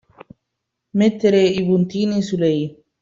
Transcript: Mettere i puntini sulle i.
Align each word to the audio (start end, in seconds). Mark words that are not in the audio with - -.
Mettere 0.95 1.43
i 1.43 1.63
puntini 1.63 2.23
sulle 2.23 2.49
i. 2.49 2.83